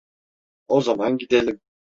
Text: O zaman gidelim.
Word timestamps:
O 0.67 0.81
zaman 0.81 1.17
gidelim. 1.17 1.61